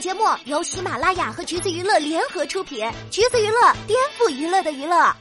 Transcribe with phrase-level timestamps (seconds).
[0.00, 5.12] 节目由喜马拉雅和橘子娱乐联合出品，橘子娱乐颠覆娱乐的娱乐。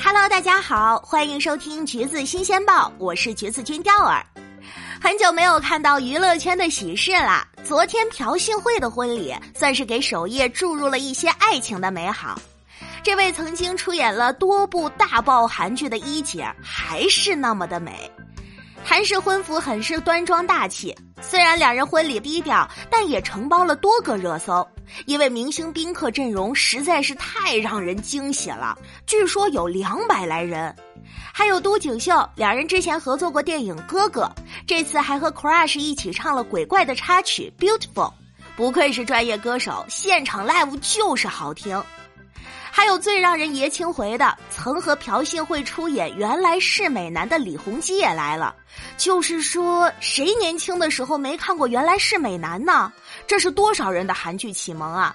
[0.00, 4.24] Hello，大家好，欢迎收听橘子新鲜报，我是橘子君钓儿。
[5.00, 12.40] 很久没有看到娱乐圈的喜事了，昨天朴信惠的婚礼算是给首页注入了一些爱情的美好。
[13.02, 18.08] 这位曾经出演了多部大爆韩剧的一姐，还是那么的美。
[18.84, 24.66] 韩式婚服很是端庄大气，虽然两人婚礼低调，但也承包了多个热搜，
[25.06, 28.76] 因为明星宾客阵容实在是太让人惊喜了，
[29.06, 30.74] 据说有两百来人。
[31.32, 34.22] 还有都锦秀，两人之前合作过电影《哥哥》，
[34.66, 38.10] 这次还和 Crush 一起唱了鬼怪的插曲《Beautiful》，
[38.56, 41.82] 不愧是专业歌手，现场 live 就是好听。
[42.74, 48.56] 还有最让人爷青回的，曾和朴信惠出演《原来是美男》的李弘基也来了。
[48.96, 52.90] 就是说，谁年轻的时候没看过《原来是美男》呢？
[53.26, 55.14] 这是多少人的韩剧启蒙啊！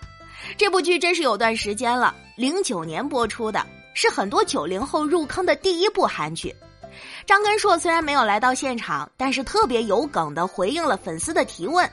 [0.55, 3.65] 这部剧真是有段时间了，零九年播出的，
[3.95, 6.55] 是很多九零后入坑的第一部韩剧。
[7.25, 11.89] 张根硕虽然没有来到现场，但是特别有梗的回应了粉丝的提问。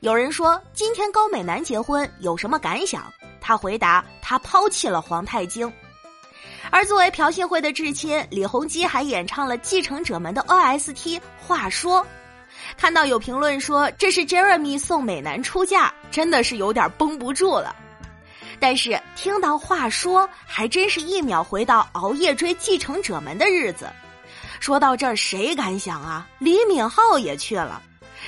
[0.00, 3.12] 有人说：“今天高美男结婚有什么感想？”
[3.48, 5.72] 他回答：“他抛弃了皇太京。”
[6.70, 11.18] 而作为朴信惠的至亲，李弘基还演唱了《继承者们》的 OST。
[11.38, 12.06] 话说，
[12.76, 17.74] 看到有评论说这是 Jeremy 送美男出嫁，真的是有点绷不住了。
[18.60, 23.88] 但是听到话说，还真是一秒回到熬夜追《继承者们》的日子。
[24.60, 26.28] 说到这儿，谁敢想啊？
[26.38, 27.80] 李敏镐也去了。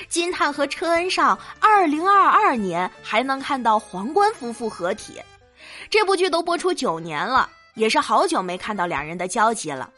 [0.09, 5.21] 金叹和车恩尚，二零二二年还能看到皇冠夫妇合体。
[5.89, 9.89] 这部剧都播出九年了，也是好久没看到两人的交集了。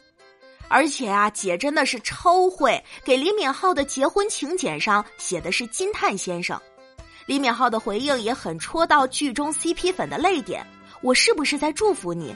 [0.68, 6.60] 而且啊，姐真的是超会给李敏镐的结婚请柬上写的是金叹先生。
[7.26, 10.66] 李敏镐的回应也很戳到剧中 CP 粉的泪点。
[11.02, 12.34] 我是不是在祝福你？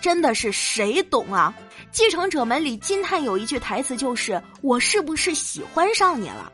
[0.00, 1.54] 真的是谁懂啊？
[1.92, 6.52] 继承者们里金叹有一句台词就是：“我是不是喜欢上你了？”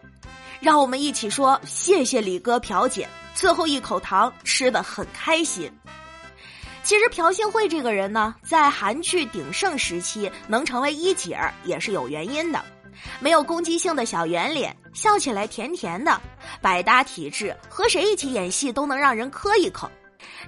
[0.60, 5.70] 让我们一起说谢谢李哥朴姐，最后一口糖吃的很开心。
[6.82, 12.64] 其实朴信惠这个人呢，在韩剧鼎盛时期能成为一姐儿也是有原因的，
[13.20, 16.18] 没有攻击性的小圆脸，笑起来甜甜的，
[16.60, 19.90] 百搭体质，和谁一起演戏都能让人磕一口。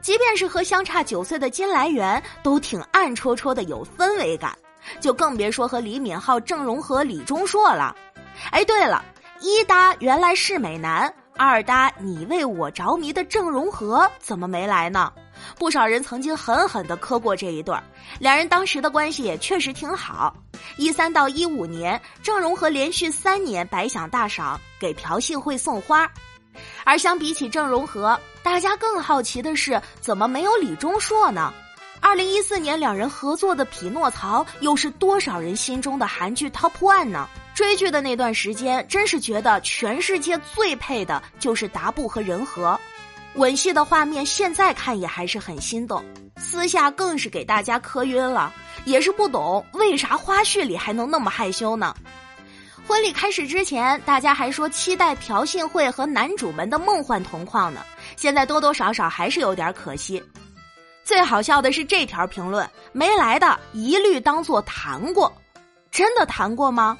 [0.00, 4.56] 即便是和相差九岁的金来源，都挺暗戳戳的有氛围感，
[4.98, 7.94] 就更别说和李敏镐、郑容和、李钟硕了。
[8.50, 9.04] 哎，对了。
[9.40, 15.10] 一搭原来是美男，二搭你为我着迷的郑容和怎么没来呢？
[15.58, 17.82] 不少人曾经狠狠的磕过这一对儿，
[18.18, 20.34] 两人当时的关系也确实挺好。
[20.76, 26.10] 一三到一五年，郑容和连续三年白享大赏，给朴信惠送花。
[26.84, 31.50] 而相比起郑容和，大家更好奇的是，怎么没有李钟硕呢？
[32.02, 37.26] 二零一四年两人合作的《匹诺曹》，又是多少人心中的韩剧 Top One 呢？
[37.60, 42.81] 追剧的那段时间，真是觉得全世界最配的就是达布和仁和，
[43.34, 46.03] 吻戏的画面现在看也还是很心动。
[46.38, 48.50] 私下更是给大家磕晕了，
[48.87, 51.94] 也是不懂为啥花絮里还能那么害羞呢？
[52.88, 57.84] 婚礼开始之前，大家还说期待朴信惠和男主们的梦幻同框呢，
[58.16, 60.22] 现在多多少少还是有点可惜。
[61.04, 65.31] 最好笑的是这条评论，没来的一律当做谈过，
[65.91, 66.97] 真的谈过吗？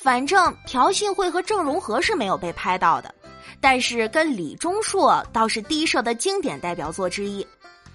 [0.00, 3.12] 反正朴信惠和郑容和是没有被拍到的，
[3.60, 7.44] 但是跟李钟硕倒是低社的经典代表作之一。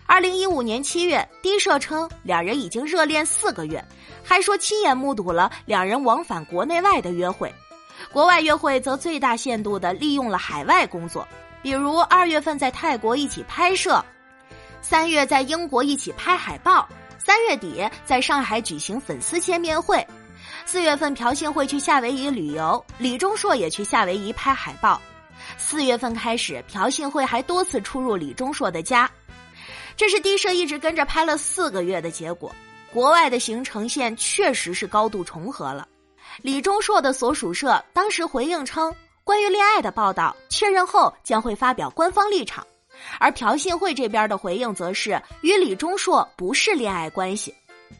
[0.05, 3.83] 二零一五年七月，低社称两人已经热恋四个月，
[4.21, 7.51] 还说亲眼目睹了两人往返国内外的约会。
[8.11, 11.25] 国外约会则最大限度的利用了海外工作，
[11.61, 14.03] 比如二月份在泰国一起拍摄，
[14.81, 16.85] 三月在英国一起拍海报，
[17.17, 20.05] 三月底在上海举行粉丝见面会。
[20.65, 25.01] 四月份，朴信惠去夏威夷旅游，李钟硕也去夏威夷拍海报。
[25.57, 29.09] 四月份开始，朴信惠还多次出入李钟硕的家，
[29.97, 32.53] 这是低社一直跟着拍了四个月的结果。
[32.91, 35.87] 国外的行程线确实是高度重合了。
[36.41, 42.65] 李钟硕的所属社当时回应称，关于恋爱的报道确认后将会发表官方立场，
[43.19, 47.53] 而朴信惠这边的回应则是与李钟硕不是恋爱关系。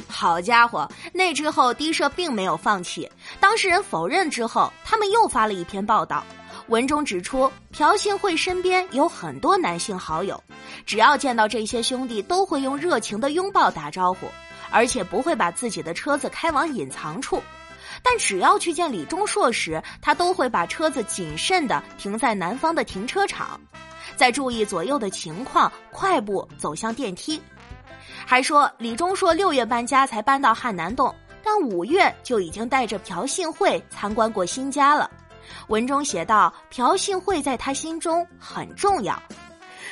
[0.08, 3.10] 好家伙，那之后低社并没有放弃，
[3.40, 6.24] 当事人否认之后，他们又发了一篇报道，
[6.68, 10.42] 文中指出朴信惠身边有很多男性好友，
[10.86, 14.28] 只要见到这些兄弟，都会用热情的拥抱打招呼，
[14.72, 17.42] 而且不会把自己的车子开往隐藏处。
[18.02, 23.60] 但只要去见李钟硕时，他都会把车子谨慎地停在南方的停车场，
[24.16, 27.40] 再注意左右的情况，快步走向电梯。
[28.26, 31.14] 还说李钟硕六月搬家才搬到汉南洞，
[31.44, 35.10] 但五月就已经带着朴信惠参观过新家了。
[35.68, 39.22] 文中写道：“朴信惠在他心中很重要。”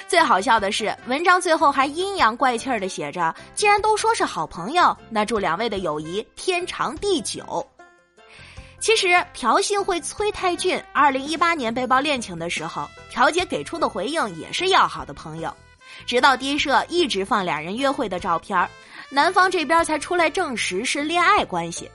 [0.07, 7.65] 最好笑的是，文章最后还阴阳怪气儿的写着：“既然都说是好朋友，那祝两位的友谊天长地久。”
[8.79, 15.55] 其实，朴信惠、崔泰俊二零一八年被曝恋情的时候，朴姐给出的回应也是要好的朋友。
[16.06, 18.68] 直到低社一直放俩人约会的照片
[19.09, 21.89] 男方这边才出来证实是恋爱关系。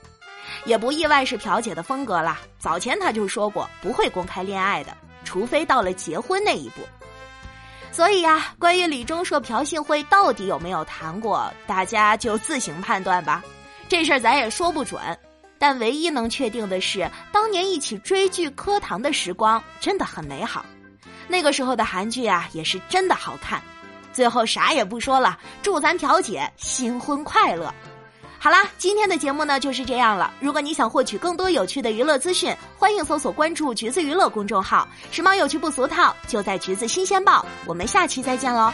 [0.64, 2.40] 也不意外是朴姐的风格啦。
[2.58, 6.82] 早前她就说过不会公开恋爱的，除非到了结婚那一步。
[7.90, 13.42] 所以呀，关于李钟硕、朴信惠到底有没有谈过，大家就自行判断吧。
[13.88, 15.00] 这事儿咱也说不准。
[15.58, 20.66] 但唯一能确定的是，当年一起追剧磕糖的时光真的很美好。
[21.26, 23.62] 那个时候的韩剧啊，也是真的好看。
[24.16, 27.70] 最后啥也不说了，祝咱朴姐新婚快乐。
[28.38, 30.32] 好啦，今天的节目呢就是这样了。
[30.40, 37.44] 如果你想获取更多有趣的娱乐资讯，欢迎搜索关注“橘子娱乐”公众号，时髦有趣不俗套，就在“橘子新鲜报”。
[37.66, 38.72] 我们下期再见喽。